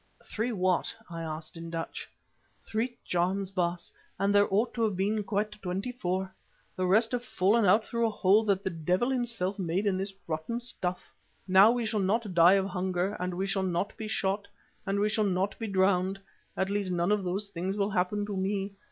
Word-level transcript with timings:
"Three 0.25 0.51
what?" 0.51 0.95
I 1.11 1.21
asked 1.21 1.55
in 1.55 1.69
Dutch. 1.69 2.09
"Three 2.65 2.97
charms, 3.05 3.51
Baas, 3.51 3.91
and 4.17 4.33
there 4.33 4.51
ought 4.51 4.73
to 4.73 4.81
have 4.81 4.97
been 4.97 5.23
quite 5.23 5.51
twenty 5.61 5.91
four. 5.91 6.33
The 6.75 6.87
rest 6.87 7.11
have 7.11 7.23
fallen 7.23 7.65
out 7.65 7.85
through 7.85 8.07
a 8.07 8.09
hole 8.09 8.43
that 8.45 8.63
the 8.63 8.71
devil 8.71 9.11
himself 9.11 9.59
made 9.59 9.85
in 9.85 9.99
this 9.99 10.11
rotten 10.27 10.59
stuff. 10.59 11.13
Now 11.47 11.69
we 11.69 11.85
shall 11.85 11.99
not 11.99 12.33
die 12.33 12.53
of 12.53 12.65
hunger, 12.65 13.15
and 13.19 13.35
we 13.35 13.45
shall 13.45 13.61
not 13.61 13.95
be 13.95 14.07
shot, 14.07 14.47
and 14.87 14.99
we 14.99 15.07
shall 15.07 15.23
not 15.23 15.55
be 15.59 15.67
drowned, 15.67 16.19
at 16.57 16.71
least 16.71 16.91
none 16.91 17.11
of 17.11 17.23
those 17.23 17.49
things 17.49 17.77
will 17.77 17.91
happen 17.91 18.25
to 18.25 18.35
me. 18.35 18.73